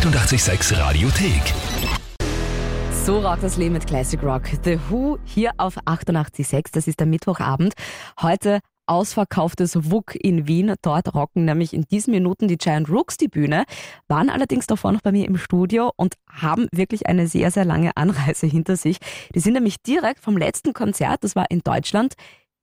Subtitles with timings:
[0.00, 1.42] 886 Radiothek.
[3.04, 4.44] So rockt das Leben mit Classic Rock.
[4.64, 6.68] The Who hier auf 88.6.
[6.72, 7.74] Das ist der Mittwochabend.
[8.22, 10.72] Heute ausverkauftes WUK in Wien.
[10.80, 13.64] Dort rocken nämlich in diesen Minuten die Giant Rooks die Bühne,
[14.08, 17.94] waren allerdings davor noch bei mir im Studio und haben wirklich eine sehr, sehr lange
[17.94, 18.96] Anreise hinter sich.
[19.34, 22.14] Die sind nämlich direkt vom letzten Konzert, das war in Deutschland,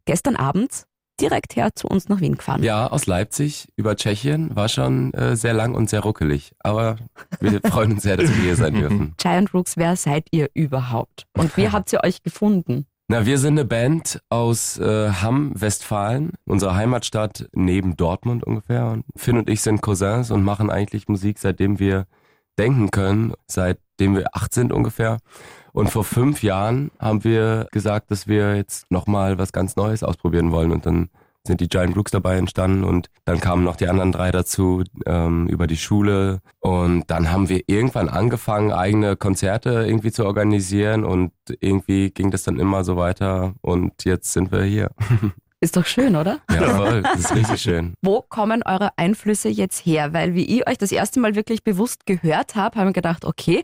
[0.05, 0.87] gestern Abend
[1.19, 2.63] direkt her zu uns nach Wien gefahren.
[2.63, 6.53] Ja, aus Leipzig über Tschechien war schon äh, sehr lang und sehr ruckelig.
[6.59, 6.97] Aber
[7.39, 9.13] wir freuen uns sehr, dass wir hier sein dürfen.
[9.17, 11.25] Giant Rooks, wer seid ihr überhaupt?
[11.35, 12.85] Und wie habt ihr euch gefunden?
[13.09, 18.87] Na, wir sind eine Band aus äh, Hamm, Westfalen, unserer Heimatstadt neben Dortmund ungefähr.
[18.87, 22.05] Und Finn und ich sind Cousins und machen eigentlich Musik, seitdem wir
[22.57, 25.17] denken können, seitdem wir acht sind ungefähr.
[25.73, 30.51] Und vor fünf Jahren haben wir gesagt, dass wir jetzt nochmal was ganz Neues ausprobieren
[30.51, 30.71] wollen.
[30.71, 31.09] Und dann
[31.47, 35.47] sind die Giant Brooks dabei entstanden und dann kamen noch die anderen drei dazu ähm,
[35.47, 36.41] über die Schule.
[36.59, 42.43] Und dann haben wir irgendwann angefangen, eigene Konzerte irgendwie zu organisieren und irgendwie ging das
[42.43, 44.91] dann immer so weiter und jetzt sind wir hier.
[45.59, 46.37] Ist doch schön, oder?
[46.51, 47.01] Ja, voll.
[47.01, 47.93] Das ist richtig schön.
[48.03, 50.13] Wo kommen eure Einflüsse jetzt her?
[50.13, 53.63] Weil wie ich euch das erste Mal wirklich bewusst gehört habe, habe ich gedacht, okay,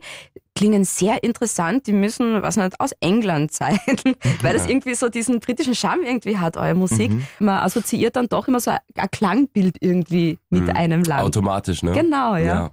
[0.56, 1.86] klingen sehr interessant.
[1.86, 3.78] Die müssen, was nicht, aus England sein,
[4.42, 7.12] weil das irgendwie so diesen britischen Charme irgendwie hat, eure Musik.
[7.12, 7.26] Mhm.
[7.38, 10.70] Man assoziiert dann doch immer so ein Klangbild irgendwie mit Mhm.
[10.70, 11.22] einem Land.
[11.22, 11.92] Automatisch, ne?
[11.92, 12.44] Genau, ja.
[12.44, 12.70] ja.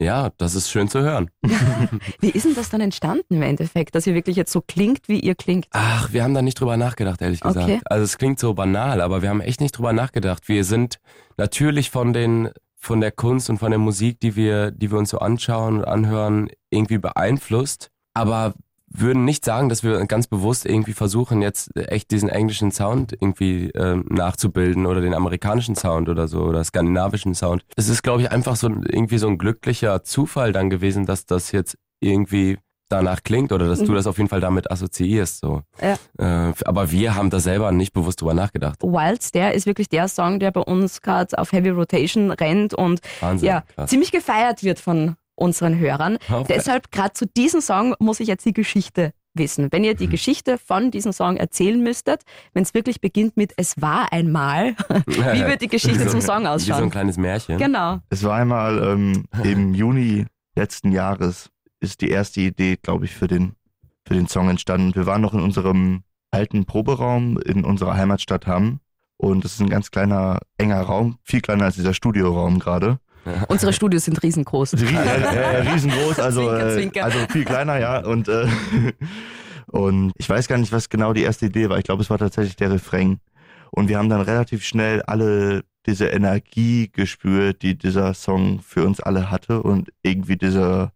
[0.00, 1.28] Ja, das ist schön zu hören.
[2.20, 5.18] Wie ist denn das dann entstanden im Endeffekt, dass ihr wirklich jetzt so klingt, wie
[5.18, 5.66] ihr klingt?
[5.72, 7.64] Ach, wir haben da nicht drüber nachgedacht, ehrlich gesagt.
[7.64, 7.80] Okay.
[7.84, 10.48] Also es klingt so banal, aber wir haben echt nicht drüber nachgedacht.
[10.48, 11.00] Wir sind
[11.36, 15.10] natürlich von den von der Kunst und von der Musik, die wir, die wir uns
[15.10, 18.54] so anschauen und anhören, irgendwie beeinflusst, aber
[18.90, 23.70] würden nicht sagen, dass wir ganz bewusst irgendwie versuchen, jetzt echt diesen englischen Sound irgendwie
[23.74, 27.62] ähm, nachzubilden oder den amerikanischen Sound oder so oder skandinavischen Sound.
[27.76, 31.26] Es ist, glaube ich, einfach so ein- irgendwie so ein glücklicher Zufall dann gewesen, dass
[31.26, 32.58] das jetzt irgendwie
[32.90, 33.96] danach klingt oder dass du Mhm.
[33.96, 35.40] das auf jeden Fall damit assoziierst.
[35.40, 35.60] So.
[35.82, 36.48] Ja.
[36.48, 38.82] Äh, aber wir haben da selber nicht bewusst drüber nachgedacht.
[38.82, 43.00] Wild Stare ist wirklich der Song, der bei uns gerade auf Heavy Rotation rennt und
[43.20, 43.46] Wahnsinn.
[43.46, 43.90] ja, krass.
[43.90, 46.18] ziemlich gefeiert wird von unseren Hörern.
[46.30, 46.52] Okay.
[46.56, 49.68] Deshalb gerade zu diesem Song muss ich jetzt die Geschichte wissen.
[49.70, 50.10] Wenn ihr die Mhm.
[50.12, 52.22] Geschichte von diesem Song erzählen müsstet,
[52.54, 54.74] wenn es wirklich beginnt mit Es war einmal,
[55.06, 56.90] wie wird die Geschichte so- zum Song Wie so ein ausschauen?
[56.90, 57.56] kleines Märchen.
[57.58, 57.98] Genau.
[58.10, 60.26] Es war einmal ähm, im Juni
[60.56, 61.50] letzten Jahres
[61.80, 63.52] ist die erste Idee, glaube ich, für den,
[64.06, 64.94] für den Song entstanden.
[64.96, 68.80] Wir waren noch in unserem alten Proberaum in unserer Heimatstadt Hamm.
[69.18, 72.98] Und es ist ein ganz kleiner, enger Raum, viel kleiner als dieser Studioraum gerade.
[73.48, 74.74] Unsere Studios sind riesengroß.
[74.74, 78.04] Rie äh, äh, riesengroß, also, äh, also viel kleiner, ja.
[78.04, 78.46] Und, äh,
[79.66, 81.78] und ich weiß gar nicht, was genau die erste Idee war.
[81.78, 83.20] Ich glaube, es war tatsächlich der Refrain.
[83.70, 89.00] Und wir haben dann relativ schnell alle diese Energie gespürt, die dieser Song für uns
[89.00, 90.92] alle hatte und irgendwie diese,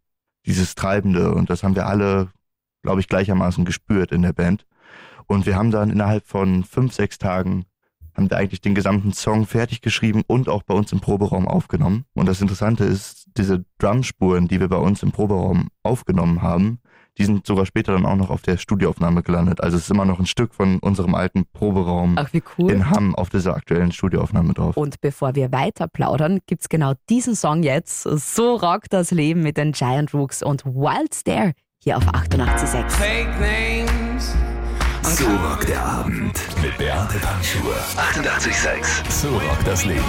[0.47, 1.32] dieses Treibende.
[1.32, 2.28] Und das haben wir alle,
[2.82, 4.66] glaube ich, gleichermaßen gespürt in der Band.
[5.26, 7.64] Und wir haben dann innerhalb von fünf, sechs Tagen
[8.15, 12.05] haben wir eigentlich den gesamten Song fertig geschrieben und auch bei uns im Proberaum aufgenommen.
[12.15, 16.78] Und das Interessante ist, diese Drumspuren, die wir bei uns im Proberaum aufgenommen haben,
[17.19, 19.62] die sind sogar später dann auch noch auf der Studioaufnahme gelandet.
[19.62, 22.71] Also es ist immer noch ein Stück von unserem alten Proberaum Ach, wie cool.
[22.71, 24.77] in Hamm auf dieser aktuellen Studioaufnahme drauf.
[24.77, 28.03] Und bevor wir weiter plaudern, gibt's genau diesen Song jetzt.
[28.03, 31.53] So rockt das Leben mit den Giant Rooks und Wild Stare
[31.83, 32.91] hier auf 88.6.
[32.91, 34.34] Fake names.
[35.15, 37.75] So rockt der Abend mit Beate Panschur.
[37.97, 39.11] 88,6.
[39.11, 40.03] So rockt das Leben.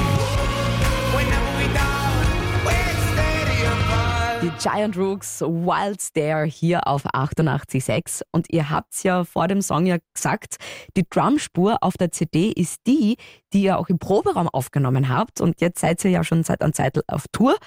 [4.41, 9.86] Die Giant Rooks Wild Stare hier auf 88.6 und ihr habt's ja vor dem Song
[9.86, 10.56] ja gesagt,
[10.96, 13.18] die Drumspur auf der CD ist die,
[13.52, 16.72] die ihr auch im Proberaum aufgenommen habt und jetzt seid ihr ja schon seit einer
[16.72, 17.58] Zeit auf Tour.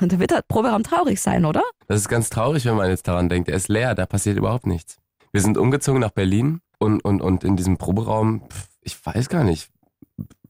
[0.00, 1.62] Da wird der Proberaum traurig sein, oder?
[1.86, 3.48] Das ist ganz traurig, wenn man jetzt daran denkt.
[3.48, 4.98] Er ist leer, da passiert überhaupt nichts.
[5.38, 8.42] Wir sind umgezogen nach Berlin und, und, und in diesem Proberaum,
[8.80, 9.70] ich weiß gar nicht.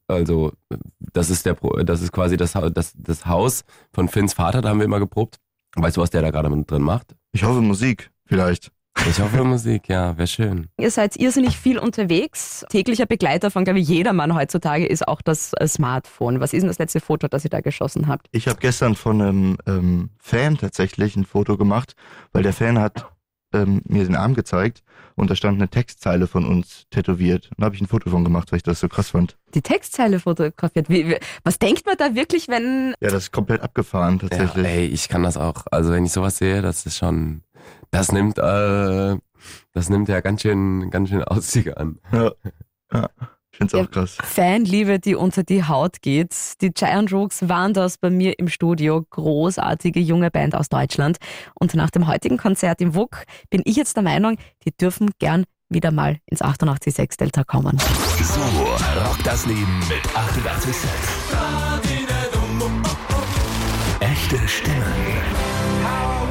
[0.07, 0.55] Also,
[0.99, 4.71] das ist der Pro, das ist quasi das, das, das Haus von Finns Vater, da
[4.71, 5.37] haben wir immer geprobt.
[5.77, 7.15] Weißt du, was der da gerade mit drin macht?
[7.33, 8.73] Ich hoffe Musik, vielleicht.
[9.07, 10.69] Ich hoffe Musik, ja, wäre schön.
[10.81, 12.65] Ihr seid irrsinnig viel unterwegs.
[12.71, 16.41] Täglicher Begleiter von, glaube ich, jedermann heutzutage ist auch das äh, Smartphone.
[16.41, 18.27] Was ist denn das letzte Foto, das ihr da geschossen habt?
[18.33, 21.93] Ich habe gestern von einem ähm, Fan tatsächlich ein Foto gemacht,
[22.33, 23.07] weil der Fan hat
[23.53, 24.83] ähm, mir den Arm gezeigt
[25.17, 27.47] und da stand eine Textzeile von uns tätowiert.
[27.51, 29.37] Und da habe ich ein Foto von gemacht, weil ich das so krass fand.
[29.55, 30.89] Die Textzeile fotografiert.
[30.89, 34.67] Wie, wie, was denkt man da wirklich, wenn Ja, das ist komplett abgefahren Ja, tatsächlich.
[34.67, 35.65] ey, ich kann das auch.
[35.71, 37.43] Also wenn ich sowas sehe, das ist schon,
[37.91, 39.17] das nimmt, äh,
[39.73, 41.99] das nimmt ja ganz schön, ganz schön Auszüge an.
[42.13, 42.33] Ja.
[43.59, 43.81] Find's Ja.
[43.83, 44.17] auch krass.
[44.23, 46.35] Fanliebe, die unter die Haut geht.
[46.61, 49.05] Die Giant Rooks waren das bei mir im Studio.
[49.11, 51.19] Großartige junge Band aus Deutschland.
[51.55, 55.45] Und nach dem heutigen Konzert im WUK bin ich jetzt der Meinung, die dürfen gern
[55.69, 57.77] wieder mal ins 886 Delta kommen.
[57.79, 58.41] So
[59.05, 60.89] rockt das Leben mit 886.
[64.01, 64.85] Echte Stimmen.
[65.85, 66.29] How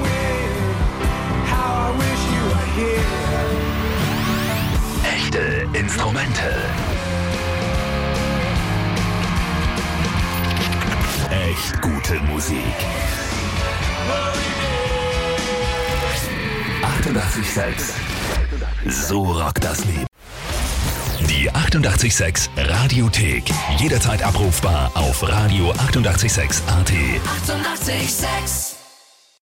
[12.08, 12.58] Echt gute Musik.
[17.04, 17.92] 88,6.
[18.90, 20.06] So rockt das Leben.
[21.30, 23.44] Die 88,6 Radiothek.
[23.78, 26.92] Jederzeit abrufbar auf radio886.at.
[26.92, 27.88] 88,6.
[27.90, 28.67] Eighty-eight, sex.